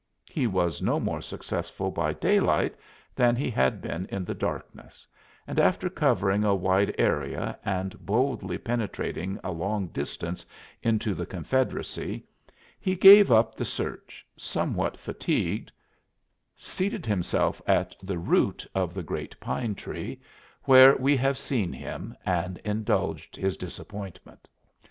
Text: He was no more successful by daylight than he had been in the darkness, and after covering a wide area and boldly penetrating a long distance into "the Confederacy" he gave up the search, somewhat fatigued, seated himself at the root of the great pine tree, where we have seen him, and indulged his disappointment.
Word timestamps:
He 0.31 0.47
was 0.47 0.81
no 0.81 0.99
more 0.99 1.21
successful 1.21 1.91
by 1.91 2.13
daylight 2.13 2.75
than 3.15 3.35
he 3.35 3.51
had 3.51 3.83
been 3.83 4.07
in 4.07 4.25
the 4.25 4.33
darkness, 4.33 5.05
and 5.45 5.59
after 5.59 5.91
covering 5.91 6.43
a 6.43 6.55
wide 6.55 6.95
area 6.97 7.59
and 7.63 8.03
boldly 8.03 8.57
penetrating 8.57 9.39
a 9.43 9.51
long 9.51 9.89
distance 9.89 10.43
into 10.81 11.13
"the 11.13 11.27
Confederacy" 11.27 12.23
he 12.79 12.95
gave 12.95 13.31
up 13.31 13.53
the 13.53 13.63
search, 13.63 14.25
somewhat 14.35 14.97
fatigued, 14.97 15.71
seated 16.55 17.05
himself 17.05 17.61
at 17.67 17.95
the 18.01 18.17
root 18.17 18.65
of 18.73 18.95
the 18.95 19.03
great 19.03 19.39
pine 19.39 19.75
tree, 19.75 20.19
where 20.63 20.95
we 20.97 21.15
have 21.15 21.37
seen 21.37 21.71
him, 21.71 22.17
and 22.25 22.57
indulged 22.65 23.35
his 23.35 23.55
disappointment. 23.55 24.47